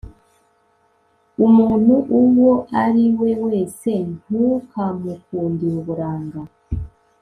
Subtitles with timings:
[1.47, 2.51] umuntu uwo
[2.83, 3.91] ari we wese
[4.25, 6.41] ntukamukundire uburanga